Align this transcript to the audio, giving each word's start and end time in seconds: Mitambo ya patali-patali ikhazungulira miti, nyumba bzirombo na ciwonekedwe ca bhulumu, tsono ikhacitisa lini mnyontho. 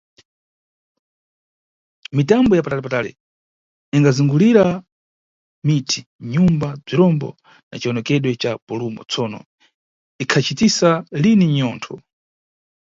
Mitambo 2.15 2.51
ya 2.55 2.63
patali-patali 2.63 3.11
ikhazungulira 3.97 4.65
miti, 5.65 5.99
nyumba 6.33 6.67
bzirombo 6.83 7.29
na 7.69 7.75
ciwonekedwe 7.81 8.31
ca 8.41 8.51
bhulumu, 8.65 9.01
tsono 9.11 9.39
ikhacitisa 10.23 10.89
lini 11.21 11.45
mnyontho. 11.49 11.93